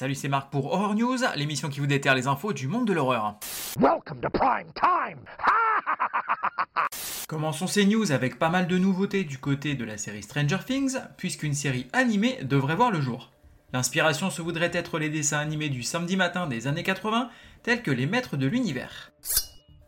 Salut, 0.00 0.14
c'est 0.14 0.28
Marc 0.28 0.50
pour 0.50 0.72
Horror 0.72 0.94
News, 0.94 1.18
l'émission 1.36 1.68
qui 1.68 1.78
vous 1.78 1.86
déterre 1.86 2.14
les 2.14 2.26
infos 2.26 2.54
du 2.54 2.68
monde 2.68 2.86
de 2.86 2.94
l'horreur. 2.94 3.34
Welcome 3.78 4.22
to 4.22 4.30
prime 4.30 4.72
time. 4.72 5.18
Commençons 7.28 7.66
ces 7.66 7.84
news 7.84 8.10
avec 8.10 8.38
pas 8.38 8.48
mal 8.48 8.66
de 8.66 8.78
nouveautés 8.78 9.24
du 9.24 9.36
côté 9.36 9.74
de 9.74 9.84
la 9.84 9.98
série 9.98 10.22
Stranger 10.22 10.60
Things, 10.64 10.96
puisqu'une 11.18 11.52
série 11.52 11.86
animée 11.92 12.38
devrait 12.44 12.76
voir 12.76 12.90
le 12.90 13.02
jour. 13.02 13.30
L'inspiration 13.74 14.30
se 14.30 14.40
voudrait 14.40 14.70
être 14.72 14.98
les 14.98 15.10
dessins 15.10 15.40
animés 15.40 15.68
du 15.68 15.82
samedi 15.82 16.16
matin 16.16 16.46
des 16.46 16.66
années 16.66 16.82
80, 16.82 17.28
tels 17.62 17.82
que 17.82 17.90
les 17.90 18.06
maîtres 18.06 18.38
de 18.38 18.46
l'univers. 18.46 19.12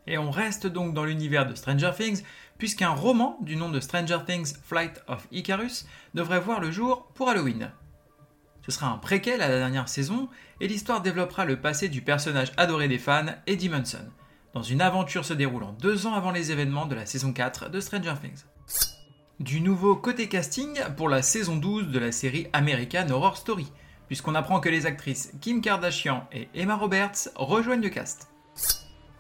Et 0.07 0.19
on 0.19 0.31
reste 0.31 0.67
donc 0.67 0.93
dans 0.93 1.07
l'univers 1.07 1.47
de 1.47 1.55
Stranger 1.55 1.93
Things, 1.97 2.23
puisqu'un 2.59 2.91
roman 2.91 3.39
du 3.41 3.57
nom 3.57 3.71
de 3.71 3.81
Stranger 3.81 4.19
Things 4.27 4.57
Flight 4.63 5.03
of 5.09 5.27
Icarus 5.33 5.87
devrait 6.13 6.41
voir 6.41 6.61
le 6.61 6.71
jour 6.71 7.07
pour 7.15 7.31
Halloween. 7.31 7.71
Ce 8.65 8.71
sera 8.71 8.89
un 8.89 8.99
préquel 8.99 9.43
à 9.43 9.49
la 9.49 9.59
dernière 9.59 9.89
saison, 9.89 10.29
et 10.61 10.69
l'histoire 10.69 11.03
développera 11.03 11.45
le 11.45 11.61
passé 11.61 11.89
du 11.89 12.01
personnage 12.01 12.53
adoré 12.57 12.89
des 12.89 12.99
fans, 12.99 13.27
Eddie 13.47 13.69
Munson, 13.69 14.09
dans 14.55 14.63
une 14.63 14.81
aventure 14.81 15.25
se 15.25 15.35
déroulant 15.35 15.77
deux 15.81 16.07
ans 16.07 16.15
avant 16.15 16.31
les 16.31 16.53
événements 16.53 16.87
de 16.87 16.95
la 16.95 17.07
saison 17.07 17.33
4 17.33 17.71
de 17.71 17.81
Stranger 17.81 18.15
Things. 18.23 18.45
Du 19.41 19.61
nouveau 19.61 19.97
côté 19.97 20.29
casting 20.29 20.79
pour 20.97 21.09
la 21.09 21.23
saison 21.23 21.57
12 21.57 21.89
de 21.89 21.99
la 21.99 22.13
série 22.13 22.47
American 22.53 23.09
Horror 23.11 23.37
Story, 23.37 23.73
puisqu'on 24.07 24.37
apprend 24.37 24.61
que 24.61 24.69
les 24.69 24.87
actrices 24.87 25.33
Kim 25.41 25.61
Kardashian 25.61 26.29
et 26.33 26.49
Emma 26.55 26.77
Roberts 26.77 27.31
rejoignent 27.35 27.83
le 27.83 27.89
cast. 27.89 28.29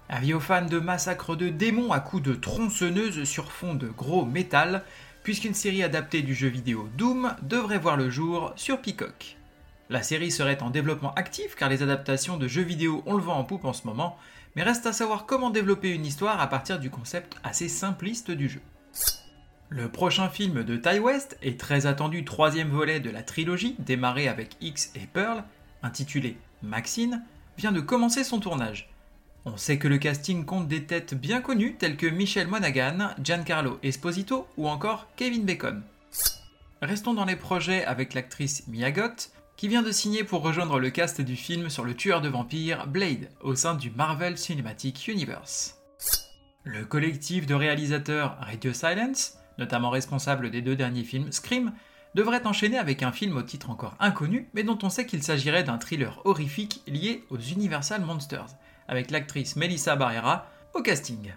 Avis 0.08 0.34
aux 0.34 0.40
fans 0.40 0.66
de 0.66 0.78
massacre 0.78 1.34
de 1.34 1.48
démons 1.48 1.90
à 1.90 1.98
coups 1.98 2.22
de 2.22 2.34
tronçonneuses 2.34 3.24
sur 3.24 3.50
fond 3.50 3.74
de 3.74 3.88
gros 3.88 4.26
métal, 4.26 4.84
puisqu'une 5.22 5.54
série 5.54 5.82
adaptée 5.82 6.22
du 6.22 6.34
jeu 6.34 6.48
vidéo 6.48 6.88
Doom 6.96 7.34
devrait 7.42 7.78
voir 7.78 7.96
le 7.96 8.10
jour 8.10 8.52
sur 8.56 8.80
Peacock. 8.80 9.36
La 9.90 10.02
série 10.02 10.30
serait 10.30 10.62
en 10.62 10.70
développement 10.70 11.14
actif 11.14 11.54
car 11.54 11.68
les 11.68 11.82
adaptations 11.82 12.36
de 12.36 12.48
jeux 12.48 12.62
vidéo 12.62 13.02
ont 13.06 13.16
le 13.16 13.22
vent 13.22 13.38
en 13.38 13.44
poupe 13.44 13.64
en 13.64 13.72
ce 13.72 13.86
moment, 13.86 14.16
mais 14.56 14.62
reste 14.62 14.86
à 14.86 14.92
savoir 14.92 15.26
comment 15.26 15.50
développer 15.50 15.90
une 15.90 16.06
histoire 16.06 16.40
à 16.40 16.46
partir 16.46 16.78
du 16.78 16.90
concept 16.90 17.36
assez 17.44 17.68
simpliste 17.68 18.30
du 18.30 18.48
jeu. 18.48 18.60
Le 19.68 19.88
prochain 19.88 20.28
film 20.28 20.64
de 20.64 20.76
Ty 20.76 20.98
West 20.98 21.38
est 21.42 21.58
très 21.58 21.86
attendu 21.86 22.24
troisième 22.24 22.68
volet 22.68 23.00
de 23.00 23.10
la 23.10 23.22
trilogie 23.22 23.76
démarrée 23.78 24.28
avec 24.28 24.56
X 24.60 24.92
et 24.94 25.06
Pearl, 25.06 25.44
intitulé 25.82 26.36
Maxine, 26.62 27.22
vient 27.56 27.72
de 27.72 27.80
commencer 27.80 28.24
son 28.24 28.40
tournage. 28.40 28.91
On 29.44 29.56
sait 29.56 29.78
que 29.78 29.88
le 29.88 29.98
casting 29.98 30.44
compte 30.44 30.68
des 30.68 30.84
têtes 30.84 31.14
bien 31.14 31.40
connues 31.40 31.74
telles 31.74 31.96
que 31.96 32.06
Michel 32.06 32.46
Monaghan, 32.46 33.10
Giancarlo 33.20 33.80
Esposito 33.82 34.46
ou 34.56 34.68
encore 34.68 35.08
Kevin 35.16 35.44
Bacon. 35.44 35.82
Restons 36.80 37.14
dans 37.14 37.24
les 37.24 37.34
projets 37.34 37.84
avec 37.84 38.14
l'actrice 38.14 38.68
Mia 38.68 38.92
Goth, 38.92 39.32
qui 39.56 39.66
vient 39.66 39.82
de 39.82 39.90
signer 39.90 40.22
pour 40.22 40.42
rejoindre 40.42 40.78
le 40.78 40.90
cast 40.90 41.20
du 41.20 41.34
film 41.34 41.70
sur 41.70 41.84
le 41.84 41.94
tueur 41.94 42.20
de 42.20 42.28
vampires 42.28 42.86
Blade 42.86 43.30
au 43.40 43.56
sein 43.56 43.74
du 43.74 43.90
Marvel 43.90 44.38
Cinematic 44.38 45.08
Universe. 45.08 45.78
Le 46.62 46.84
collectif 46.84 47.44
de 47.44 47.54
réalisateurs 47.54 48.36
Radio 48.38 48.72
Silence, 48.72 49.38
notamment 49.58 49.90
responsable 49.90 50.50
des 50.50 50.62
deux 50.62 50.76
derniers 50.76 51.04
films 51.04 51.32
Scream, 51.32 51.72
devrait 52.14 52.46
enchaîner 52.46 52.78
avec 52.78 53.02
un 53.02 53.10
film 53.10 53.36
au 53.36 53.42
titre 53.42 53.70
encore 53.70 53.96
inconnu, 53.98 54.48
mais 54.54 54.62
dont 54.62 54.78
on 54.82 54.90
sait 54.90 55.06
qu'il 55.06 55.22
s'agirait 55.24 55.64
d'un 55.64 55.78
thriller 55.78 56.20
horrifique 56.24 56.82
lié 56.86 57.24
aux 57.30 57.38
Universal 57.38 58.02
Monsters, 58.02 58.54
avec 58.88 59.10
l'actrice 59.10 59.56
Melissa 59.56 59.96
Barrera 59.96 60.46
au 60.74 60.82
casting. 60.82 61.32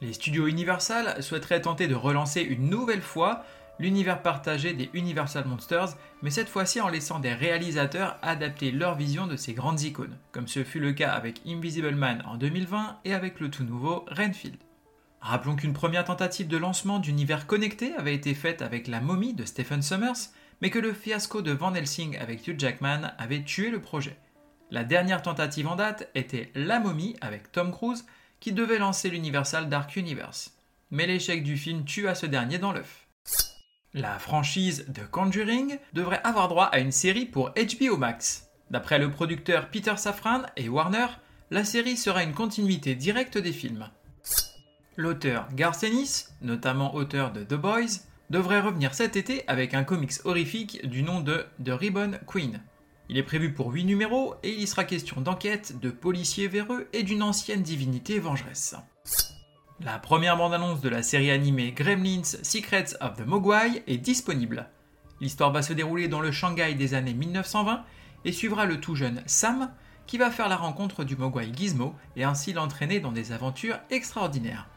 Les 0.00 0.12
studios 0.12 0.46
Universal 0.46 1.22
souhaiteraient 1.22 1.62
tenter 1.62 1.86
de 1.86 1.94
relancer 1.94 2.40
une 2.40 2.68
nouvelle 2.68 3.02
fois 3.02 3.44
l'univers 3.78 4.22
partagé 4.22 4.72
des 4.74 4.90
Universal 4.94 5.46
Monsters, 5.46 5.96
mais 6.22 6.30
cette 6.30 6.48
fois-ci 6.48 6.80
en 6.80 6.88
laissant 6.88 7.18
des 7.18 7.32
réalisateurs 7.32 8.18
adapter 8.22 8.70
leur 8.70 8.94
vision 8.94 9.26
de 9.26 9.36
ces 9.36 9.54
grandes 9.54 9.82
icônes, 9.82 10.16
comme 10.30 10.48
ce 10.48 10.64
fut 10.64 10.80
le 10.80 10.92
cas 10.92 11.12
avec 11.12 11.40
Invisible 11.46 11.94
Man 11.94 12.22
en 12.26 12.36
2020 12.36 12.98
et 13.04 13.14
avec 13.14 13.40
le 13.40 13.50
tout 13.50 13.64
nouveau 13.64 14.04
Renfield. 14.10 14.56
Rappelons 15.20 15.54
qu'une 15.54 15.72
première 15.72 16.04
tentative 16.04 16.48
de 16.48 16.56
lancement 16.56 16.98
d'univers 16.98 17.46
connecté 17.46 17.94
avait 17.94 18.14
été 18.14 18.34
faite 18.34 18.60
avec 18.60 18.88
La 18.88 19.00
momie 19.00 19.34
de 19.34 19.44
Stephen 19.44 19.82
Summers, 19.82 20.30
mais 20.60 20.70
que 20.70 20.80
le 20.80 20.92
fiasco 20.92 21.42
de 21.42 21.52
Van 21.52 21.74
Helsing 21.74 22.16
avec 22.18 22.46
Hugh 22.46 22.58
Jackman 22.58 23.12
avait 23.18 23.42
tué 23.42 23.70
le 23.70 23.80
projet. 23.80 24.16
La 24.72 24.84
dernière 24.84 25.20
tentative 25.20 25.68
en 25.68 25.76
date 25.76 26.08
était 26.14 26.50
La 26.54 26.80
momie 26.80 27.14
avec 27.20 27.52
Tom 27.52 27.72
Cruise, 27.72 28.06
qui 28.40 28.52
devait 28.52 28.78
lancer 28.78 29.10
l'Universal 29.10 29.68
Dark 29.68 29.96
Universe. 29.96 30.56
Mais 30.90 31.06
l'échec 31.06 31.44
du 31.44 31.58
film 31.58 31.84
tua 31.84 32.14
ce 32.14 32.24
dernier 32.24 32.56
dans 32.56 32.72
l'œuf. 32.72 33.06
La 33.92 34.18
franchise 34.18 34.86
The 34.94 35.06
Conjuring 35.10 35.78
devrait 35.92 36.22
avoir 36.24 36.48
droit 36.48 36.64
à 36.72 36.78
une 36.78 36.90
série 36.90 37.26
pour 37.26 37.50
HBO 37.50 37.98
Max. 37.98 38.48
D'après 38.70 38.98
le 38.98 39.10
producteur 39.10 39.68
Peter 39.68 39.98
Safran 39.98 40.44
et 40.56 40.70
Warner, 40.70 41.08
la 41.50 41.64
série 41.64 41.98
sera 41.98 42.22
une 42.22 42.32
continuité 42.32 42.94
directe 42.94 43.36
des 43.36 43.52
films. 43.52 43.90
L'auteur 44.96 45.48
Garth 45.52 45.84
notamment 46.40 46.94
auteur 46.94 47.30
de 47.32 47.44
The 47.44 47.60
Boys, 47.60 48.00
devrait 48.30 48.60
revenir 48.60 48.94
cet 48.94 49.16
été 49.16 49.46
avec 49.48 49.74
un 49.74 49.84
comics 49.84 50.24
horrifique 50.24 50.88
du 50.88 51.02
nom 51.02 51.20
de 51.20 51.44
The 51.62 51.72
Ribbon 51.72 52.12
Queen. 52.26 52.62
Il 53.12 53.18
est 53.18 53.22
prévu 53.22 53.52
pour 53.52 53.70
8 53.70 53.84
numéros 53.84 54.36
et 54.42 54.48
il 54.48 54.60
y 54.62 54.66
sera 54.66 54.84
question 54.84 55.20
d'enquête, 55.20 55.78
de 55.78 55.90
policiers 55.90 56.48
véreux 56.48 56.88
et 56.94 57.02
d'une 57.02 57.22
ancienne 57.22 57.60
divinité 57.60 58.18
vengeresse. 58.18 58.74
La 59.80 59.98
première 59.98 60.38
bande-annonce 60.38 60.80
de 60.80 60.88
la 60.88 61.02
série 61.02 61.30
animée 61.30 61.72
Gremlins 61.72 62.22
Secrets 62.24 62.96
of 63.02 63.18
the 63.18 63.26
Mogwai 63.26 63.82
est 63.86 63.98
disponible. 63.98 64.66
L'histoire 65.20 65.52
va 65.52 65.60
se 65.60 65.74
dérouler 65.74 66.08
dans 66.08 66.22
le 66.22 66.32
Shanghai 66.32 66.72
des 66.72 66.94
années 66.94 67.12
1920 67.12 67.84
et 68.24 68.32
suivra 68.32 68.64
le 68.64 68.80
tout 68.80 68.94
jeune 68.94 69.22
Sam 69.26 69.70
qui 70.06 70.16
va 70.16 70.30
faire 70.30 70.48
la 70.48 70.56
rencontre 70.56 71.04
du 71.04 71.14
Mogwai 71.14 71.52
Gizmo 71.54 71.94
et 72.16 72.24
ainsi 72.24 72.54
l'entraîner 72.54 72.98
dans 72.98 73.12
des 73.12 73.32
aventures 73.32 73.78
extraordinaires. 73.90 74.70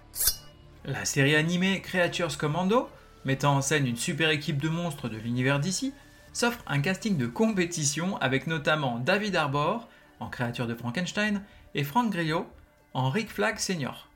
La 0.83 1.05
série 1.05 1.37
animée 1.37 1.79
Creatures 1.79 2.37
Commando, 2.37 2.89
mettant 3.23 3.55
en 3.55 3.61
scène 3.61 3.87
une 3.87 3.95
super 3.95 4.29
équipe 4.29 4.61
de 4.61 4.67
monstres 4.67 5.07
de 5.07 5.15
l'univers 5.15 5.61
d'ici, 5.61 5.93
s'offre 6.35 6.63
un 6.67 6.81
casting 6.81 7.15
de 7.15 7.27
compétition 7.27 8.17
avec 8.17 8.45
notamment 8.45 8.99
David 8.99 9.37
Arbor 9.37 9.87
en 10.19 10.27
créature 10.27 10.67
de 10.67 10.75
Frankenstein 10.75 11.41
et 11.75 11.85
Frank 11.85 12.11
Grillo 12.11 12.45
en 12.93 13.09
Rick 13.09 13.31
Flag 13.31 13.57
Senior. 13.57 14.09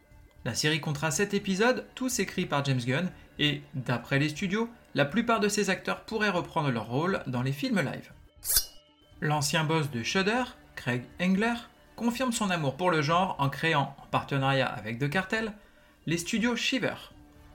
La 0.44 0.54
série 0.54 0.82
comptera 0.82 1.12
7 1.12 1.34
épisodes, 1.34 1.86
tous 1.96 2.20
écrits 2.20 2.46
par 2.46 2.66
James 2.66 2.82
Gunn, 2.86 3.10
et 3.40 3.62
d'après 3.74 4.20
les 4.20 4.28
studios, 4.28 4.70
la 4.96 5.06
plupart 5.06 5.40
de 5.40 5.48
ces 5.48 5.70
acteurs 5.70 6.02
pourraient 6.02 6.30
reprendre 6.30 6.72
leur 6.72 6.88
rôle 6.88 7.24
dans 7.26 7.42
les 7.42 7.54
films 7.54 7.80
live. 7.80 8.12
L'ancien 9.22 9.64
boss 9.64 9.90
de 9.90 10.04
Shudder, 10.04 10.44
Craig 10.76 11.04
Engler, 11.22 11.56
confirme 11.96 12.34
son 12.34 12.50
amour 12.50 12.76
pour 12.76 12.92
le 12.92 13.02
genre 13.02 13.38
en 13.40 13.50
créant, 13.50 13.96
en 13.98 14.08
partenariat 14.08 14.68
avec 14.68 15.00
The 15.00 15.10
Cartel, 15.10 15.54
les 16.06 16.18
studios 16.18 16.58
Shiver. 16.58 16.96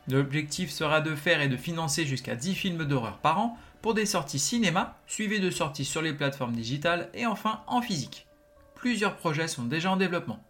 L'objectif 0.08 0.70
sera 0.70 1.00
de 1.00 1.14
faire 1.14 1.40
et 1.40 1.48
de 1.48 1.56
financer 1.56 2.04
jusqu'à 2.04 2.34
10 2.34 2.54
films 2.54 2.84
d'horreur 2.84 3.18
par 3.18 3.38
an 3.38 3.56
pour 3.80 3.94
des 3.94 4.06
sorties 4.06 4.38
cinéma, 4.38 4.98
suivies 5.06 5.40
de 5.40 5.50
sorties 5.50 5.84
sur 5.84 6.02
les 6.02 6.12
plateformes 6.12 6.54
digitales 6.54 7.08
et 7.14 7.26
enfin 7.26 7.62
en 7.66 7.80
physique. 7.80 8.26
Plusieurs 8.74 9.16
projets 9.16 9.48
sont 9.48 9.64
déjà 9.64 9.90
en 9.90 9.96
développement. 9.96 10.40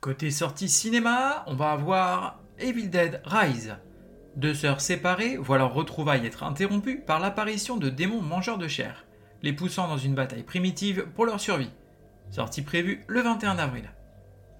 Côté 0.00 0.30
sortie 0.30 0.68
cinéma, 0.68 1.42
on 1.48 1.54
va 1.54 1.72
avoir 1.72 2.38
Evil 2.58 2.88
Dead 2.88 3.20
Rise. 3.24 3.76
Deux 4.36 4.54
sœurs 4.54 4.80
séparées 4.80 5.36
voient 5.36 5.58
leur 5.58 5.74
retrouvaille 5.74 6.24
être 6.24 6.44
interrompues 6.44 7.00
par 7.00 7.18
l'apparition 7.18 7.76
de 7.76 7.88
démons 7.88 8.22
mangeurs 8.22 8.58
de 8.58 8.68
chair, 8.68 9.04
les 9.42 9.52
poussant 9.52 9.88
dans 9.88 9.98
une 9.98 10.14
bataille 10.14 10.44
primitive 10.44 11.06
pour 11.16 11.26
leur 11.26 11.40
survie. 11.40 11.70
Sortie 12.30 12.62
prévue 12.62 13.04
le 13.08 13.22
21 13.22 13.58
avril. 13.58 13.90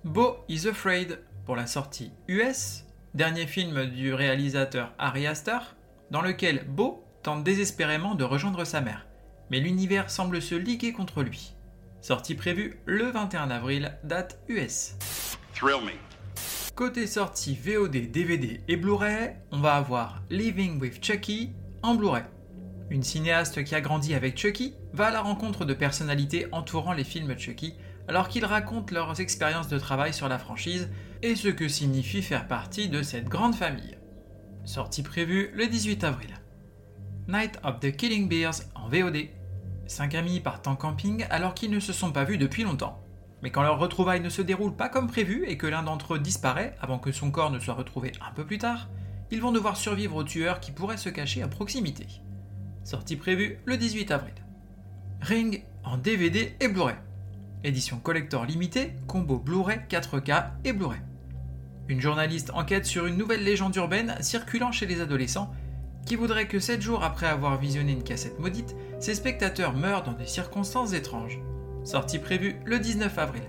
Bo 0.05 0.39
is 0.49 0.67
Afraid 0.67 1.21
pour 1.49 1.57
la 1.57 1.67
sortie 1.67 2.13
US 2.29 2.85
dernier 3.15 3.47
film 3.47 3.87
du 3.87 4.13
réalisateur 4.13 4.93
Ari 4.99 5.27
Aster, 5.27 5.61
dans 6.11 6.21
lequel 6.21 6.67
Beau 6.69 7.03
tente 7.23 7.43
désespérément 7.43 8.15
de 8.15 8.23
rejoindre 8.23 8.67
sa 8.67 8.83
mère, 8.83 9.07
mais 9.51 9.59
l'univers 9.59 10.11
semble 10.11 10.43
se 10.43 10.55
liguer 10.55 10.93
contre 10.93 11.23
lui. 11.23 11.55
Sortie 12.03 12.35
prévue 12.35 12.79
le 12.85 13.05
21 13.05 13.49
avril, 13.49 13.97
date 14.05 14.43
US. 14.49 14.97
Côté 16.75 17.07
sortie 17.07 17.57
VOD, 17.57 18.11
DVD 18.11 18.61
et 18.69 18.77
Blu-ray, 18.77 19.37
on 19.51 19.61
va 19.61 19.77
avoir 19.77 20.23
Living 20.29 20.79
with 20.79 21.03
Chucky 21.03 21.53
en 21.83 21.95
Blu-ray. 21.95 22.25
Une 22.91 23.03
cinéaste 23.03 23.65
qui 23.65 23.75
a 23.75 23.81
grandi 23.81 24.13
avec 24.13 24.37
Chucky 24.37 24.75
va 24.93 25.07
à 25.07 25.11
la 25.11 25.23
rencontre 25.23 25.65
de 25.65 25.73
personnalités 25.73 26.47
entourant 26.53 26.93
les 26.93 27.05
films 27.05 27.39
Chucky 27.39 27.75
alors 28.07 28.29
qu'ils 28.29 28.45
racontent 28.45 28.95
leurs 28.95 29.19
expériences 29.23 29.69
de 29.69 29.79
travail 29.79 30.13
sur 30.13 30.29
la 30.29 30.39
franchise 30.39 30.91
et 31.23 31.35
ce 31.35 31.49
que 31.49 31.69
signifie 31.69 32.23
faire 32.23 32.47
partie 32.47 32.89
de 32.89 33.03
cette 33.03 33.29
grande 33.29 33.55
famille. 33.55 33.99
Sortie 34.65 35.03
prévue 35.03 35.51
le 35.55 35.67
18 35.67 36.05
avril. 36.05 36.35
Night 37.27 37.59
of 37.65 37.81
the 37.81 37.95
Killing 37.95 38.29
Bears 38.29 38.61
en 38.75 38.89
VOD. 38.89 39.29
Cinq 39.87 40.15
amis 40.15 40.41
partent 40.41 40.69
en 40.69 40.77
camping 40.77 41.27
alors 41.31 41.55
qu'ils 41.55 41.71
ne 41.71 41.81
se 41.81 41.93
sont 41.93 42.13
pas 42.13 42.25
vus 42.25 42.39
depuis 42.39 42.63
longtemps. 42.63 43.03
Mais 43.43 43.51
quand 43.51 43.63
leur 43.63 43.79
retrouvaille 43.79 44.21
ne 44.21 44.29
se 44.29 44.43
déroule 44.43 44.77
pas 44.77 44.89
comme 44.89 45.07
prévu 45.07 45.45
et 45.47 45.57
que 45.57 45.67
l'un 45.67 45.83
d'entre 45.83 46.15
eux 46.15 46.19
disparaît 46.19 46.75
avant 46.81 46.99
que 46.99 47.13
son 47.13 47.31
corps 47.31 47.51
ne 47.51 47.59
soit 47.59 47.75
retrouvé 47.75 48.13
un 48.27 48.33
peu 48.33 48.45
plus 48.45 48.59
tard, 48.59 48.89
ils 49.31 49.41
vont 49.41 49.53
devoir 49.53 49.77
survivre 49.77 50.17
au 50.17 50.25
tueur 50.25 50.61
qui 50.61 50.73
pourrait 50.73 50.97
se 50.97 51.09
cacher 51.09 51.43
à 51.43 51.49
proximité. 51.49 52.07
sortie 52.85 53.17
prévue 53.17 53.59
le 53.65 53.77
18 53.77 54.11
avril. 54.11 54.35
Ring 55.21 55.65
en 55.85 55.99
DVD 55.99 56.55
et 56.61 56.69
Blu-ray. 56.69 56.97
Édition 57.65 57.99
collector 57.99 58.47
limitée, 58.47 58.93
combo 59.09 59.37
Blu-ray 59.37 59.81
4K 59.91 60.51
et 60.65 60.73
Blu-ray. 60.73 61.01
Une 61.89 62.01
journaliste 62.01 62.53
enquête 62.55 62.87
sur 62.87 63.07
une 63.07 63.17
nouvelle 63.17 63.43
légende 63.43 63.75
urbaine 63.75 64.15
circulant 64.21 64.71
chez 64.71 64.87
les 64.87 65.01
adolescents 65.01 65.53
qui 66.07 66.15
voudrait 66.15 66.47
que 66.47 66.61
7 66.61 66.81
jours 66.81 67.03
après 67.03 67.27
avoir 67.27 67.59
visionné 67.59 67.93
une 67.93 68.05
cassette 68.05 68.39
maudite, 68.39 68.77
ses 69.01 69.17
spectateurs 69.17 69.75
meurent 69.75 70.05
dans 70.05 70.13
des 70.13 70.27
circonstances 70.27 70.93
étranges. 70.93 71.41
Sortie 71.83 72.21
prévue 72.21 72.55
le 72.65 72.79
19 72.79 73.19
avril. 73.19 73.43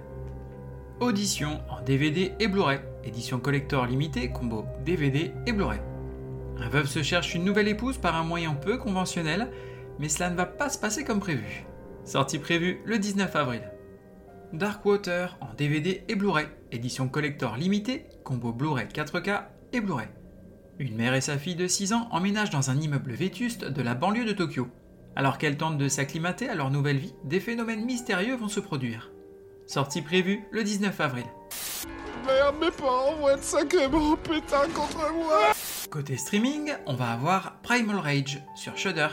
Audition 0.99 1.61
en 1.69 1.79
DVD 1.81 2.33
et 2.39 2.47
Blu-ray, 2.47 2.79
édition 3.03 3.39
collector 3.39 3.85
limitée, 3.85 4.31
combo 4.31 4.65
DVD 4.85 5.31
et 5.45 5.51
Blu-ray. 5.51 5.79
Un 6.57 6.69
veuve 6.69 6.87
se 6.87 7.03
cherche 7.03 7.35
une 7.35 7.45
nouvelle 7.45 7.67
épouse 7.67 7.99
par 7.99 8.15
un 8.15 8.23
moyen 8.23 8.55
peu 8.55 8.79
conventionnel, 8.79 9.51
mais 9.99 10.09
cela 10.09 10.31
ne 10.31 10.35
va 10.35 10.47
pas 10.47 10.69
se 10.69 10.79
passer 10.79 11.03
comme 11.03 11.19
prévu. 11.19 11.63
Sortie 12.05 12.39
prévue 12.39 12.81
le 12.85 12.97
19 12.97 13.35
avril. 13.35 13.61
Darkwater 14.53 15.37
en 15.41 15.53
DVD 15.53 16.03
et 16.07 16.15
Blu-ray, 16.15 16.47
édition 16.71 17.07
collector 17.07 17.55
limitée, 17.55 18.07
combo 18.23 18.51
Blu-ray 18.51 18.87
4K 18.87 19.43
et 19.73 19.79
Blu-ray. 19.79 20.07
Une 20.79 20.95
mère 20.95 21.13
et 21.13 21.21
sa 21.21 21.37
fille 21.37 21.55
de 21.55 21.67
6 21.67 21.93
ans 21.93 22.07
emménagent 22.11 22.49
dans 22.49 22.71
un 22.71 22.79
immeuble 22.79 23.11
vétuste 23.11 23.65
de 23.65 23.81
la 23.83 23.93
banlieue 23.93 24.25
de 24.25 24.31
Tokyo. 24.31 24.67
Alors 25.15 25.37
qu'elles 25.37 25.57
tentent 25.57 25.77
de 25.77 25.87
s'acclimater 25.87 26.49
à 26.49 26.55
leur 26.55 26.71
nouvelle 26.71 26.97
vie, 26.97 27.13
des 27.25 27.39
phénomènes 27.39 27.85
mystérieux 27.85 28.35
vont 28.35 28.47
se 28.47 28.59
produire. 28.59 29.11
Sortie 29.67 30.01
prévue 30.01 30.43
le 30.51 30.63
19 30.63 30.99
avril. 30.99 31.25
Merde, 32.25 32.55
mes 32.59 32.71
parents 32.71 33.15
vont 33.15 33.29
être 33.29 33.43
sacrément 33.43 34.15
pétins 34.15 34.67
contre 34.73 35.13
moi 35.13 35.53
Côté 35.91 36.17
streaming, 36.17 36.73
on 36.87 36.95
va 36.95 37.11
avoir 37.11 37.61
Primal 37.61 37.97
Rage 37.97 38.41
sur 38.55 38.75
Shudder. 38.77 39.09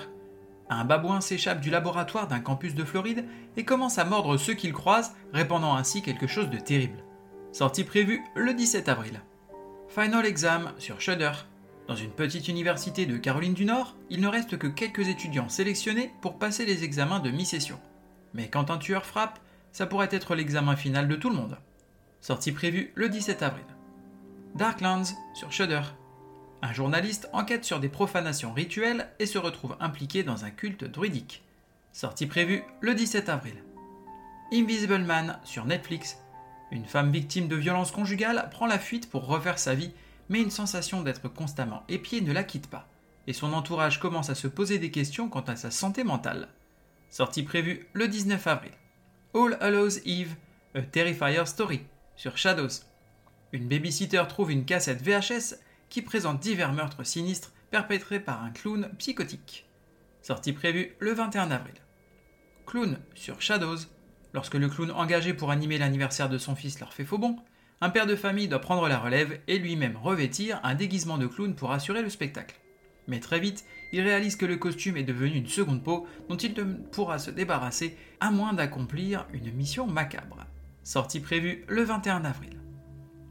Un 0.68 0.84
babouin 0.84 1.20
s'échappe 1.20 1.60
du 1.60 1.70
laboratoire 1.70 2.26
d'un 2.26 2.40
campus 2.40 2.74
de 2.74 2.84
Floride 2.84 3.24
et 3.56 3.64
commence 3.64 3.98
à 3.98 4.04
mordre 4.04 4.36
ceux 4.36 4.54
qu'il 4.54 4.72
croise, 4.72 5.14
répandant 5.32 5.76
ainsi 5.76 6.02
quelque 6.02 6.26
chose 6.26 6.50
de 6.50 6.58
terrible. 6.58 7.04
Sortie 7.52 7.84
prévue 7.84 8.22
le 8.34 8.52
17 8.52 8.88
avril. 8.88 9.20
Final 9.88 10.26
Exam 10.26 10.72
sur 10.78 11.00
Shudder. 11.00 11.32
Dans 11.86 11.94
une 11.94 12.10
petite 12.10 12.48
université 12.48 13.06
de 13.06 13.16
Caroline 13.16 13.54
du 13.54 13.64
Nord, 13.64 13.96
il 14.10 14.20
ne 14.20 14.26
reste 14.26 14.58
que 14.58 14.66
quelques 14.66 15.06
étudiants 15.06 15.48
sélectionnés 15.48 16.12
pour 16.20 16.38
passer 16.38 16.66
les 16.66 16.82
examens 16.82 17.20
de 17.20 17.30
mi-session. 17.30 17.78
Mais 18.34 18.48
quand 18.48 18.70
un 18.70 18.78
tueur 18.78 19.06
frappe, 19.06 19.38
ça 19.70 19.86
pourrait 19.86 20.08
être 20.10 20.34
l'examen 20.34 20.74
final 20.74 21.06
de 21.06 21.14
tout 21.14 21.30
le 21.30 21.36
monde. 21.36 21.58
Sortie 22.20 22.50
prévue 22.50 22.92
le 22.96 23.08
17 23.08 23.42
avril. 23.42 23.64
Darklands 24.56 25.14
sur 25.34 25.52
Shudder. 25.52 25.82
Un 26.62 26.72
journaliste 26.72 27.28
enquête 27.32 27.64
sur 27.64 27.80
des 27.80 27.88
profanations 27.88 28.52
rituelles 28.52 29.08
et 29.18 29.26
se 29.26 29.38
retrouve 29.38 29.76
impliqué 29.78 30.22
dans 30.22 30.44
un 30.44 30.50
culte 30.50 30.84
druidique. 30.84 31.44
Sortie 31.92 32.26
prévue 32.26 32.62
le 32.80 32.94
17 32.94 33.28
avril. 33.28 33.56
Invisible 34.52 34.98
Man 34.98 35.38
sur 35.44 35.64
Netflix. 35.66 36.18
Une 36.70 36.86
femme 36.86 37.12
victime 37.12 37.46
de 37.48 37.56
violences 37.56 37.90
conjugales 37.90 38.48
prend 38.50 38.66
la 38.66 38.78
fuite 38.78 39.10
pour 39.10 39.26
refaire 39.26 39.58
sa 39.58 39.74
vie, 39.74 39.92
mais 40.28 40.40
une 40.40 40.50
sensation 40.50 41.02
d'être 41.02 41.28
constamment 41.28 41.84
épiée 41.88 42.20
ne 42.20 42.32
la 42.32 42.42
quitte 42.42 42.68
pas, 42.68 42.88
et 43.26 43.32
son 43.32 43.52
entourage 43.52 44.00
commence 44.00 44.30
à 44.30 44.34
se 44.34 44.48
poser 44.48 44.78
des 44.78 44.90
questions 44.90 45.28
quant 45.28 45.40
à 45.40 45.56
sa 45.56 45.70
santé 45.70 46.04
mentale. 46.04 46.48
Sortie 47.10 47.42
prévue 47.42 47.86
le 47.92 48.08
19 48.08 48.46
avril. 48.46 48.72
All 49.34 49.56
Hallows 49.60 49.98
Eve, 50.06 50.34
A 50.74 50.82
Terrifier 50.82 51.46
Story, 51.46 51.82
sur 52.16 52.38
Shadows. 52.38 52.82
Une 53.52 53.68
babysitter 53.68 54.24
trouve 54.28 54.50
une 54.50 54.64
cassette 54.64 55.02
VHS 55.02 55.56
qui 55.88 56.02
présente 56.02 56.40
divers 56.40 56.72
meurtres 56.72 57.04
sinistres 57.04 57.52
perpétrés 57.70 58.20
par 58.20 58.42
un 58.42 58.50
clown 58.50 58.90
psychotique. 58.98 59.66
Sortie 60.22 60.52
prévue 60.52 60.94
le 60.98 61.12
21 61.12 61.50
avril. 61.50 61.74
Clown 62.66 62.98
sur 63.14 63.40
Shadows. 63.40 63.86
Lorsque 64.34 64.54
le 64.54 64.68
clown 64.68 64.90
engagé 64.90 65.34
pour 65.34 65.50
animer 65.50 65.78
l'anniversaire 65.78 66.28
de 66.28 66.38
son 66.38 66.54
fils 66.54 66.80
leur 66.80 66.92
fait 66.92 67.04
faux 67.04 67.18
bon, 67.18 67.36
un 67.80 67.90
père 67.90 68.06
de 68.06 68.16
famille 68.16 68.48
doit 68.48 68.60
prendre 68.60 68.88
la 68.88 68.98
relève 68.98 69.38
et 69.46 69.58
lui-même 69.58 69.96
revêtir 69.96 70.60
un 70.62 70.74
déguisement 70.74 71.18
de 71.18 71.26
clown 71.26 71.54
pour 71.54 71.72
assurer 71.72 72.02
le 72.02 72.10
spectacle. 72.10 72.56
Mais 73.08 73.20
très 73.20 73.38
vite, 73.38 73.64
il 73.92 74.00
réalise 74.00 74.36
que 74.36 74.46
le 74.46 74.56
costume 74.56 74.96
est 74.96 75.04
devenu 75.04 75.36
une 75.36 75.46
seconde 75.46 75.82
peau 75.82 76.06
dont 76.28 76.36
il 76.36 76.54
ne 76.54 76.74
pourra 76.74 77.18
se 77.18 77.30
débarrasser 77.30 77.96
à 78.20 78.30
moins 78.30 78.52
d'accomplir 78.52 79.26
une 79.32 79.52
mission 79.52 79.86
macabre. 79.86 80.44
Sortie 80.82 81.20
prévue 81.20 81.64
le 81.68 81.82
21 81.82 82.24
avril. 82.24 82.58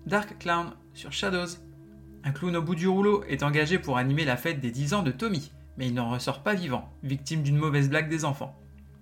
Dark 0.06 0.38
Clown 0.40 0.72
sur 0.94 1.12
Shadows. 1.12 1.65
Un 2.26 2.32
clown 2.32 2.56
au 2.56 2.62
bout 2.64 2.74
du 2.74 2.88
rouleau 2.88 3.24
est 3.30 3.44
engagé 3.44 3.78
pour 3.78 4.00
animer 4.00 4.26
la 4.26 4.36
fête 4.36 4.60
des 4.60 4.72
10 4.72 4.96
ans 4.96 5.04
de 5.04 5.12
Tommy, 5.12 5.52
mais 5.78 5.86
il 5.86 5.94
n'en 5.94 6.10
ressort 6.10 6.42
pas 6.42 6.56
vivant, 6.56 6.92
victime 7.04 7.44
d'une 7.44 7.56
mauvaise 7.56 7.88
blague 7.88 8.10
des 8.10 8.26
enfants. 8.26 8.60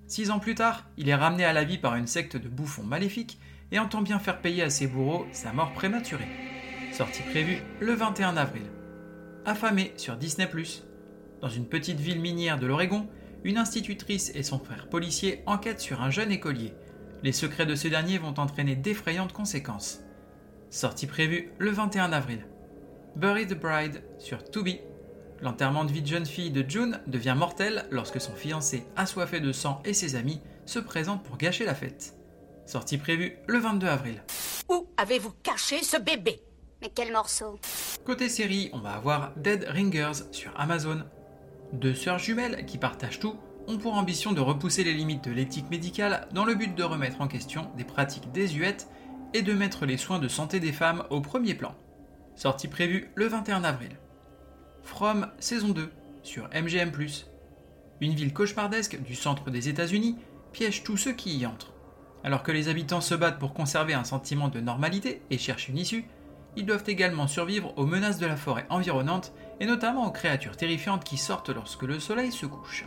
Six 0.07 0.29
ans 0.29 0.39
plus 0.39 0.55
tard, 0.55 0.89
il 0.97 1.07
est 1.07 1.15
ramené 1.15 1.45
à 1.45 1.53
la 1.53 1.63
vie 1.63 1.77
par 1.77 1.95
une 1.95 2.05
secte 2.05 2.35
de 2.35 2.49
bouffons 2.49 2.83
maléfiques 2.83 3.39
et 3.71 3.79
entend 3.79 4.01
bien 4.01 4.19
faire 4.19 4.41
payer 4.41 4.61
à 4.61 4.69
ses 4.69 4.87
bourreaux 4.87 5.25
sa 5.31 5.53
mort 5.53 5.71
prématurée. 5.71 6.27
Sortie 6.91 7.23
prévue 7.23 7.59
le 7.79 7.93
21 7.93 8.35
avril. 8.35 8.65
Affamé 9.45 9.93
sur 9.95 10.17
Disney⁇ 10.17 10.47
Dans 11.39 11.47
une 11.47 11.67
petite 11.67 12.01
ville 12.01 12.19
minière 12.19 12.59
de 12.59 12.67
l'Oregon, 12.67 13.07
une 13.45 13.57
institutrice 13.57 14.33
et 14.35 14.43
son 14.43 14.59
frère 14.59 14.89
policier 14.89 15.43
enquêtent 15.45 15.79
sur 15.79 16.01
un 16.01 16.09
jeune 16.09 16.31
écolier. 16.33 16.73
Les 17.23 17.31
secrets 17.31 17.65
de 17.65 17.75
ce 17.75 17.87
dernier 17.87 18.17
vont 18.17 18.37
entraîner 18.37 18.75
d'effrayantes 18.75 19.31
conséquences. 19.31 20.01
Sortie 20.69 21.07
prévue 21.07 21.51
le 21.57 21.71
21 21.71 22.11
avril. 22.11 22.45
Bury 23.15 23.45
the 23.45 23.54
Bride 23.54 24.01
sur 24.18 24.44
Tubi. 24.50 24.80
L'enterrement 25.42 25.86
de 25.86 25.92
vie 25.92 26.01
de 26.01 26.07
jeune 26.07 26.25
fille 26.25 26.50
de 26.50 26.68
June 26.68 27.00
devient 27.06 27.36
mortel 27.38 27.85
lorsque 27.92 28.19
son 28.19 28.33
fiancé, 28.33 28.85
assoiffé 28.95 29.40
de 29.40 29.52
sang 29.52 29.81
et 29.85 29.94
ses 29.94 30.16
amis, 30.16 30.42
se 30.66 30.80
présente 30.80 31.23
pour 31.23 31.37
gâcher 31.37 31.66
la 31.66 31.76
fête. 31.76 32.16
Sortie 32.66 32.97
prévue 32.97 33.37
le 33.47 33.59
22 33.59 33.87
avril. 33.87 34.23
Où 34.69 34.87
avez-vous 34.97 35.33
caché 35.44 35.83
ce 35.83 35.97
bébé? 35.97 36.42
Mais 36.81 36.90
quel 36.94 37.11
morceau? 37.11 37.59
Côté 38.04 38.30
série, 38.30 38.71
on 38.73 38.80
va 38.80 38.94
avoir 38.94 39.33
Dead 39.35 39.66
Ringers 39.69 40.23
sur 40.31 40.52
Amazon. 40.59 41.04
Deux 41.71 41.94
sœurs 41.94 42.19
jumelles 42.19 42.66
qui 42.66 42.78
partagent 42.78 43.19
tout 43.19 43.35
ont 43.68 43.78
pour 43.78 43.94
ambition 43.94 44.31
de 44.31 44.42
repousser 44.42 44.83
les 44.83 44.94
limites 44.94 45.26
de 45.26 45.31
l'éthique 45.31 45.69
médicale 45.69 46.28
dans 46.33 46.45
le 46.45 46.56
but 46.56 46.73
de 46.73 46.83
remettre 46.83 47.21
en 47.21 47.28
question 47.28 47.69
des 47.78 47.83
pratiques 47.83 48.31
désuètes 48.31 48.87
et 49.33 49.44
de 49.44 49.54
mettre 49.54 49.85
les 49.85 49.97
soins 49.97 50.19
de 50.19 50.28
santé 50.28 50.59
des 50.59 50.73
femmes 50.73 51.04
au 51.09 51.21
premier 51.21 51.54
plan. 51.54 51.76
Sortie 52.35 52.68
prévue 52.68 53.11
le 53.13 53.28
21 53.28 53.63
avril. 53.63 53.92
From 54.81 55.28
saison 55.40 55.69
2 55.69 55.92
sur 56.23 56.49
MGM+. 56.49 56.92
Une 58.02 58.16
ville 58.16 58.33
cauchemardesque 58.33 58.99
du 59.02 59.13
centre 59.13 59.52
des 59.52 59.69
États-Unis 59.69 60.18
piège 60.52 60.83
tous 60.83 60.97
ceux 60.97 61.13
qui 61.13 61.37
y 61.37 61.45
entrent. 61.45 61.73
Alors 62.23 62.42
que 62.42 62.52
les 62.52 62.69
habitants 62.69 63.02
se 63.02 63.13
battent 63.13 63.37
pour 63.37 63.54
conserver 63.54 63.94
un 63.94 64.04
sentiment 64.04 64.47
de 64.47 64.59
normalité 64.59 65.21
et 65.30 65.37
cherchent 65.37 65.69
une 65.69 65.78
issue, 65.78 66.06
ils 66.56 66.66
doivent 66.66 66.83
également 66.87 67.28
survivre 67.28 67.73
aux 67.78 67.85
menaces 67.85 68.19
de 68.19 68.25
la 68.25 68.35
forêt 68.35 68.66
environnante 68.69 69.31
et 69.59 69.66
notamment 69.66 70.07
aux 70.07 70.11
créatures 70.11 70.57
terrifiantes 70.57 71.04
qui 71.04 71.18
sortent 71.18 71.49
lorsque 71.49 71.83
le 71.83 71.99
soleil 71.99 72.31
se 72.31 72.47
couche. 72.47 72.85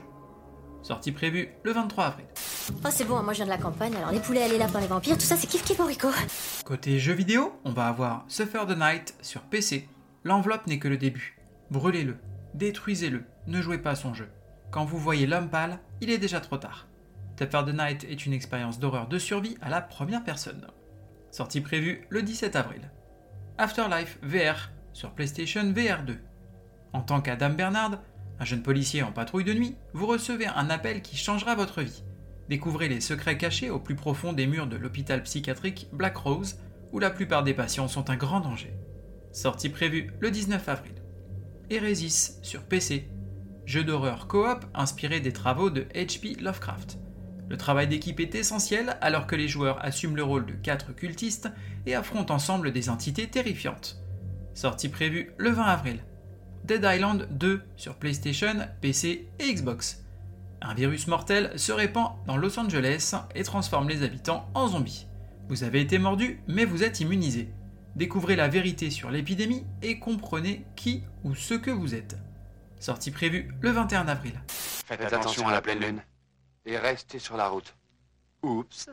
Sortie 0.87 1.11
prévue 1.11 1.49
le 1.64 1.73
23 1.73 2.05
avril. 2.05 2.26
Oh 2.85 2.88
c'est 2.90 3.05
bon, 3.05 3.21
moi 3.21 3.33
je 3.33 3.38
viens 3.38 3.47
de 3.47 3.50
la 3.50 3.59
campagne, 3.59 3.97
alors 3.97 4.12
les 4.12 4.21
poulets, 4.21 4.49
les 4.49 4.57
lapins, 4.57 4.81
les 4.81 4.87
vampires, 4.87 5.19
tout 5.19 5.25
ça 5.25 5.37
c'est 5.37 5.49
kiff 5.49 5.64
kiff 5.64 5.81
Morico. 5.81 6.07
Côté 6.64 7.00
jeux 7.00 7.12
vidéo, 7.12 7.59
on 7.64 7.73
va 7.73 7.88
avoir 7.88 8.25
Suffer 8.28 8.61
the 8.69 8.78
Night 8.78 9.12
sur 9.21 9.40
PC. 9.40 9.88
L'enveloppe 10.23 10.69
n'est 10.69 10.78
que 10.78 10.87
le 10.87 10.97
début. 10.97 11.38
Brûlez-le, 11.73 12.19
détruisez-le, 12.55 13.25
ne 13.49 13.61
jouez 13.61 13.78
pas 13.78 13.90
à 13.90 13.95
son 13.97 14.14
jeu. 14.14 14.28
Quand 14.71 14.85
vous 14.85 14.99
voyez 14.99 15.26
l'homme 15.26 15.50
pâle, 15.50 15.81
il 16.00 16.09
est 16.09 16.19
déjà 16.19 16.38
trop 16.38 16.57
tard. 16.57 16.87
Suffer 17.37 17.64
the 17.66 17.75
Night 17.75 18.05
est 18.05 18.25
une 18.25 18.33
expérience 18.33 18.78
d'horreur 18.78 19.09
de 19.09 19.19
survie 19.19 19.59
à 19.61 19.71
la 19.71 19.81
première 19.81 20.23
personne. 20.23 20.69
Sortie 21.33 21.62
prévue 21.62 22.07
le 22.11 22.23
17 22.23 22.55
avril. 22.55 22.93
Afterlife 23.59 24.21
VR 24.23 24.71
sur 24.93 25.11
PlayStation 25.11 25.64
VR 25.73 26.05
2. 26.05 26.16
En 26.93 27.00
tant 27.00 27.21
qu'Adam 27.21 27.50
Bernard, 27.50 27.99
un 28.38 28.45
jeune 28.45 28.62
policier 28.62 29.02
en 29.02 29.12
patrouille 29.12 29.45
de 29.45 29.55
nuit, 29.55 29.76
vous 29.93 30.07
recevez 30.07 30.47
un 30.47 30.71
appel 30.71 31.02
qui 31.02 31.16
changera 31.16 31.55
votre 31.55 31.83
vie. 31.83 32.02
Découvrez 32.49 32.88
les 32.88 33.00
secrets 33.00 33.38
cachés 33.38 33.71
au 33.71 33.78
plus 33.78 33.97
profond 33.97 34.33
des 34.33 34.47
murs 34.47 34.66
de 34.66 34.76
l'hôpital 34.76 35.23
psychiatrique 35.23 35.88
Black 35.93 36.16
Rose, 36.16 36.59
où 36.93 36.99
la 36.99 37.11
plupart 37.11 37.43
des 37.43 37.55
patients 37.55 37.88
sont 37.88 38.11
un 38.11 38.16
grand 38.16 38.40
danger. 38.40 38.75
Sortie 39.33 39.69
prévue 39.69 40.11
le 40.21 40.31
19 40.31 40.69
avril. 40.69 40.95
Eresis 41.71 42.38
sur 42.43 42.62
PC. 42.62 43.09
Jeu 43.64 43.83
d'horreur 43.83 44.28
coop 44.28 44.64
inspiré 44.75 45.21
des 45.21 45.33
travaux 45.33 45.71
de 45.71 45.83
H.P. 45.95 46.40
Lovecraft. 46.40 46.99
Le 47.49 47.57
travail 47.57 47.88
d'équipe 47.88 48.21
est 48.21 48.35
essentiel 48.35 48.97
alors 49.00 49.26
que 49.26 49.37
les 49.37 49.49
joueurs 49.49 49.85
assument 49.85 50.16
le 50.16 50.23
rôle 50.23 50.47
de 50.47 50.52
quatre 50.52 50.95
cultistes 50.95 51.49
et 51.87 51.95
affrontent 51.95 52.35
ensemble 52.35 52.73
des 52.73 52.88
entités 52.88 53.28
terrifiantes. 53.28 53.99
Sortie 54.55 54.88
prévue 54.88 55.33
le 55.37 55.50
20 55.50 55.62
avril. 55.64 56.05
Dead 56.67 56.85
Island 56.85 57.29
2 57.31 57.63
sur 57.77 57.95
PlayStation, 57.95 58.57
PC 58.81 59.29
et 59.39 59.55
Xbox. 59.55 60.03
Un 60.61 60.75
virus 60.75 61.07
mortel 61.07 61.57
se 61.57 61.71
répand 61.71 62.15
dans 62.27 62.37
Los 62.37 62.59
Angeles 62.59 63.15
et 63.37 63.45
transforme 63.45 63.89
les 63.89 64.03
habitants 64.03 64.51
en 64.53 64.67
zombies. 64.67 65.07
Vous 65.49 65.63
avez 65.63 65.81
été 65.81 65.99
mordu, 65.99 66.41
mais 66.49 66.65
vous 66.65 66.83
êtes 66.83 66.99
immunisé. 66.99 67.49
Découvrez 67.95 68.35
la 68.35 68.49
vérité 68.49 68.91
sur 68.91 69.13
l'épidémie 69.13 69.65
et 69.81 70.01
comprenez 70.01 70.67
qui 70.75 71.05
ou 71.23 71.37
ce 71.37 71.55
que 71.55 71.71
vous 71.71 71.95
êtes. 71.95 72.17
Sortie 72.81 73.13
prévue 73.13 73.55
le 73.61 73.71
21 73.71 74.09
avril. 74.09 74.35
Faites 74.49 75.01
attention 75.03 75.47
à 75.47 75.53
la 75.53 75.63
pleine 75.63 75.79
lune. 75.79 76.03
Et 76.65 76.77
restez 76.79 77.21
sur 77.21 77.37
la 77.37 77.47
route. 77.47 77.77
Oups. 78.43 78.91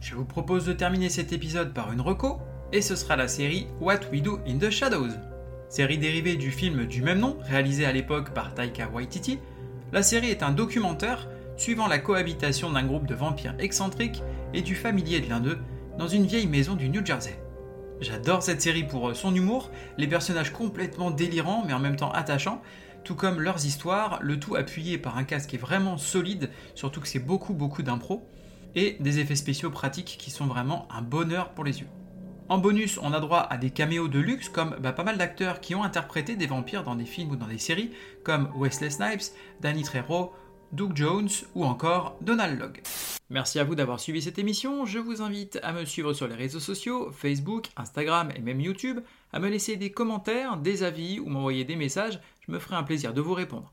Je 0.00 0.14
vous 0.14 0.24
propose 0.24 0.64
de 0.64 0.72
terminer 0.72 1.10
cet 1.10 1.34
épisode 1.34 1.74
par 1.74 1.92
une 1.92 2.00
reco, 2.00 2.40
et 2.72 2.80
ce 2.80 2.96
sera 2.96 3.16
la 3.16 3.28
série 3.28 3.66
What 3.78 4.08
We 4.10 4.22
Do 4.22 4.40
in 4.46 4.56
the 4.56 4.70
Shadows. 4.70 5.29
Série 5.70 5.98
dérivée 5.98 6.34
du 6.34 6.50
film 6.50 6.84
du 6.86 7.00
même 7.00 7.20
nom, 7.20 7.36
réalisé 7.42 7.86
à 7.86 7.92
l'époque 7.92 8.34
par 8.34 8.54
Taika 8.54 8.88
Waititi, 8.88 9.38
la 9.92 10.02
série 10.02 10.28
est 10.28 10.42
un 10.42 10.50
documentaire 10.50 11.28
suivant 11.56 11.86
la 11.86 12.00
cohabitation 12.00 12.72
d'un 12.72 12.82
groupe 12.82 13.06
de 13.06 13.14
vampires 13.14 13.54
excentriques 13.60 14.20
et 14.52 14.62
du 14.62 14.74
familier 14.74 15.20
de 15.20 15.28
l'un 15.28 15.38
d'eux 15.38 15.60
dans 15.96 16.08
une 16.08 16.26
vieille 16.26 16.48
maison 16.48 16.74
du 16.74 16.88
New 16.88 17.06
Jersey. 17.06 17.40
J'adore 18.00 18.42
cette 18.42 18.60
série 18.60 18.82
pour 18.82 19.14
son 19.14 19.32
humour, 19.32 19.70
les 19.96 20.08
personnages 20.08 20.52
complètement 20.52 21.12
délirants 21.12 21.62
mais 21.64 21.72
en 21.72 21.78
même 21.78 21.94
temps 21.94 22.10
attachants, 22.10 22.62
tout 23.04 23.14
comme 23.14 23.40
leurs 23.40 23.64
histoires, 23.64 24.18
le 24.22 24.40
tout 24.40 24.56
appuyé 24.56 24.98
par 24.98 25.18
un 25.18 25.24
casque 25.24 25.54
vraiment 25.54 25.98
solide, 25.98 26.50
surtout 26.74 27.00
que 27.00 27.06
c'est 27.06 27.20
beaucoup 27.20 27.54
beaucoup 27.54 27.84
d'impro, 27.84 28.28
et 28.74 28.96
des 28.98 29.20
effets 29.20 29.36
spéciaux 29.36 29.70
pratiques 29.70 30.16
qui 30.18 30.32
sont 30.32 30.46
vraiment 30.46 30.88
un 30.90 31.02
bonheur 31.02 31.50
pour 31.50 31.62
les 31.62 31.78
yeux. 31.78 31.88
En 32.50 32.58
bonus, 32.58 32.98
on 33.00 33.12
a 33.12 33.20
droit 33.20 33.46
à 33.48 33.56
des 33.58 33.70
caméos 33.70 34.08
de 34.08 34.18
luxe 34.18 34.48
comme 34.48 34.74
bah, 34.80 34.90
pas 34.90 35.04
mal 35.04 35.16
d'acteurs 35.16 35.60
qui 35.60 35.76
ont 35.76 35.84
interprété 35.84 36.34
des 36.34 36.48
vampires 36.48 36.82
dans 36.82 36.96
des 36.96 37.04
films 37.04 37.30
ou 37.30 37.36
dans 37.36 37.46
des 37.46 37.58
séries, 37.58 37.92
comme 38.24 38.50
Wesley 38.56 38.90
Snipes, 38.90 39.32
Danny 39.60 39.84
Trejo, 39.84 40.32
Doug 40.72 40.96
Jones 40.96 41.28
ou 41.54 41.64
encore 41.64 42.16
Donald 42.22 42.58
Logg. 42.58 42.82
Merci 43.30 43.60
à 43.60 43.64
vous 43.64 43.76
d'avoir 43.76 44.00
suivi 44.00 44.20
cette 44.20 44.40
émission. 44.40 44.84
Je 44.84 44.98
vous 44.98 45.22
invite 45.22 45.60
à 45.62 45.72
me 45.72 45.84
suivre 45.84 46.12
sur 46.12 46.26
les 46.26 46.34
réseaux 46.34 46.58
sociaux, 46.58 47.12
Facebook, 47.12 47.68
Instagram 47.76 48.32
et 48.34 48.40
même 48.40 48.60
YouTube, 48.60 48.98
à 49.32 49.38
me 49.38 49.48
laisser 49.48 49.76
des 49.76 49.92
commentaires, 49.92 50.56
des 50.56 50.82
avis 50.82 51.20
ou 51.20 51.28
m'envoyer 51.28 51.64
des 51.64 51.76
messages. 51.76 52.18
Je 52.48 52.50
me 52.50 52.58
ferai 52.58 52.74
un 52.74 52.82
plaisir 52.82 53.14
de 53.14 53.20
vous 53.20 53.34
répondre. 53.34 53.72